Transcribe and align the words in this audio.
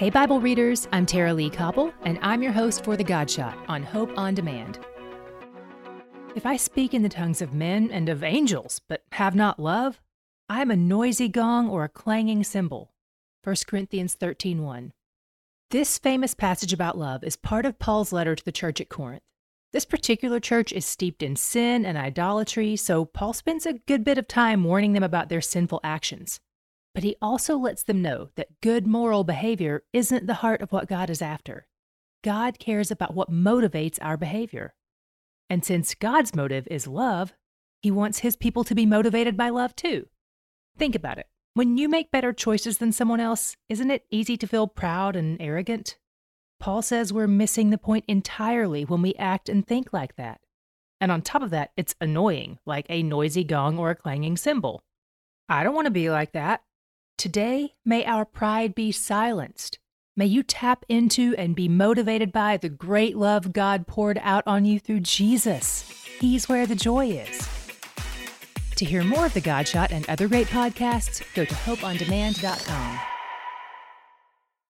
Hey, 0.00 0.08
Bible 0.08 0.40
readers, 0.40 0.88
I'm 0.92 1.04
Tara-Leigh 1.04 1.50
Cobble, 1.50 1.92
and 2.04 2.18
I'm 2.22 2.42
your 2.42 2.52
host 2.52 2.84
for 2.84 2.96
The 2.96 3.04
God 3.04 3.30
Shot 3.30 3.58
on 3.68 3.82
Hope 3.82 4.10
on 4.16 4.34
Demand. 4.34 4.78
If 6.34 6.46
I 6.46 6.56
speak 6.56 6.94
in 6.94 7.02
the 7.02 7.10
tongues 7.10 7.42
of 7.42 7.52
men 7.52 7.90
and 7.90 8.08
of 8.08 8.24
angels, 8.24 8.80
but 8.88 9.02
have 9.12 9.34
not 9.34 9.60
love, 9.60 10.00
I 10.48 10.62
am 10.62 10.70
a 10.70 10.74
noisy 10.74 11.28
gong 11.28 11.68
or 11.68 11.84
a 11.84 11.90
clanging 11.90 12.44
cymbal. 12.44 12.94
1 13.44 13.66
Corinthians 13.66 14.14
13:1. 14.14 14.92
This 15.68 15.98
famous 15.98 16.32
passage 16.32 16.72
about 16.72 16.96
love 16.96 17.22
is 17.22 17.36
part 17.36 17.66
of 17.66 17.78
Paul's 17.78 18.10
letter 18.10 18.34
to 18.34 18.44
the 18.46 18.52
church 18.52 18.80
at 18.80 18.88
Corinth. 18.88 19.24
This 19.70 19.84
particular 19.84 20.40
church 20.40 20.72
is 20.72 20.86
steeped 20.86 21.22
in 21.22 21.36
sin 21.36 21.84
and 21.84 21.98
idolatry, 21.98 22.74
so 22.74 23.04
Paul 23.04 23.34
spends 23.34 23.66
a 23.66 23.74
good 23.74 24.02
bit 24.02 24.16
of 24.16 24.26
time 24.26 24.64
warning 24.64 24.94
them 24.94 25.02
about 25.02 25.28
their 25.28 25.42
sinful 25.42 25.80
actions. 25.84 26.40
But 26.94 27.04
he 27.04 27.16
also 27.22 27.56
lets 27.56 27.82
them 27.82 28.02
know 28.02 28.30
that 28.36 28.60
good 28.60 28.86
moral 28.86 29.24
behavior 29.24 29.84
isn't 29.92 30.26
the 30.26 30.34
heart 30.34 30.60
of 30.60 30.72
what 30.72 30.88
God 30.88 31.08
is 31.08 31.22
after. 31.22 31.66
God 32.22 32.58
cares 32.58 32.90
about 32.90 33.14
what 33.14 33.30
motivates 33.30 33.98
our 34.02 34.16
behavior. 34.16 34.74
And 35.48 35.64
since 35.64 35.94
God's 35.94 36.34
motive 36.34 36.66
is 36.70 36.86
love, 36.86 37.32
he 37.80 37.90
wants 37.90 38.18
his 38.18 38.36
people 38.36 38.64
to 38.64 38.74
be 38.74 38.86
motivated 38.86 39.36
by 39.36 39.48
love 39.48 39.74
too. 39.74 40.08
Think 40.76 40.94
about 40.94 41.18
it. 41.18 41.26
When 41.54 41.76
you 41.76 41.88
make 41.88 42.12
better 42.12 42.32
choices 42.32 42.78
than 42.78 42.92
someone 42.92 43.20
else, 43.20 43.56
isn't 43.68 43.90
it 43.90 44.04
easy 44.10 44.36
to 44.36 44.46
feel 44.46 44.68
proud 44.68 45.16
and 45.16 45.40
arrogant? 45.40 45.98
Paul 46.60 46.82
says 46.82 47.12
we're 47.12 47.26
missing 47.26 47.70
the 47.70 47.78
point 47.78 48.04
entirely 48.06 48.84
when 48.84 49.02
we 49.02 49.14
act 49.14 49.48
and 49.48 49.66
think 49.66 49.92
like 49.92 50.16
that. 50.16 50.40
And 51.00 51.10
on 51.10 51.22
top 51.22 51.42
of 51.42 51.50
that, 51.50 51.70
it's 51.76 51.94
annoying, 52.00 52.58
like 52.66 52.86
a 52.88 53.02
noisy 53.02 53.44
gong 53.44 53.78
or 53.78 53.90
a 53.90 53.96
clanging 53.96 54.36
cymbal. 54.36 54.84
I 55.48 55.64
don't 55.64 55.74
want 55.74 55.86
to 55.86 55.90
be 55.90 56.10
like 56.10 56.32
that. 56.32 56.62
Today, 57.20 57.74
may 57.84 58.02
our 58.06 58.24
pride 58.24 58.74
be 58.74 58.90
silenced. 58.90 59.78
May 60.16 60.24
you 60.24 60.42
tap 60.42 60.86
into 60.88 61.34
and 61.36 61.54
be 61.54 61.68
motivated 61.68 62.32
by 62.32 62.56
the 62.56 62.70
great 62.70 63.14
love 63.14 63.52
God 63.52 63.86
poured 63.86 64.18
out 64.22 64.42
on 64.46 64.64
you 64.64 64.80
through 64.80 65.00
Jesus. 65.00 65.82
He's 66.18 66.48
where 66.48 66.66
the 66.66 66.74
joy 66.74 67.08
is. 67.08 67.46
To 68.76 68.86
hear 68.86 69.04
more 69.04 69.26
of 69.26 69.34
The 69.34 69.42
God 69.42 69.68
Shot 69.68 69.92
and 69.92 70.08
other 70.08 70.28
great 70.28 70.46
podcasts, 70.46 71.22
go 71.34 71.44
to 71.44 71.54
hopeondemand.com. 71.54 73.09